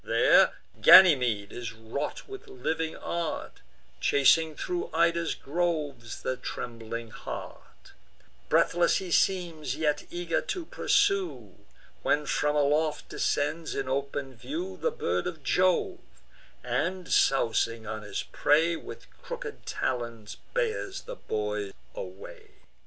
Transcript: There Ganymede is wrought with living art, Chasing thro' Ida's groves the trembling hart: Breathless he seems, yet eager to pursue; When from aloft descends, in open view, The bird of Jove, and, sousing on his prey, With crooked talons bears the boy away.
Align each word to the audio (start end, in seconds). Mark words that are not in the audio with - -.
There 0.03 0.55
Ganymede 0.81 1.51
is 1.51 1.73
wrought 1.73 2.27
with 2.27 2.47
living 2.47 2.95
art, 2.95 3.61
Chasing 3.99 4.55
thro' 4.55 4.89
Ida's 4.95 5.35
groves 5.35 6.23
the 6.23 6.37
trembling 6.37 7.11
hart: 7.11 7.91
Breathless 8.49 8.95
he 8.95 9.11
seems, 9.11 9.75
yet 9.75 10.07
eager 10.09 10.41
to 10.41 10.65
pursue; 10.65 11.55
When 12.01 12.25
from 12.25 12.55
aloft 12.55 13.09
descends, 13.09 13.75
in 13.75 13.87
open 13.87 14.35
view, 14.35 14.75
The 14.75 14.89
bird 14.89 15.27
of 15.27 15.43
Jove, 15.43 15.99
and, 16.63 17.07
sousing 17.07 17.85
on 17.85 18.01
his 18.01 18.23
prey, 18.23 18.75
With 18.75 19.05
crooked 19.21 19.67
talons 19.67 20.35
bears 20.55 21.01
the 21.01 21.15
boy 21.15 21.73
away. 21.93 22.55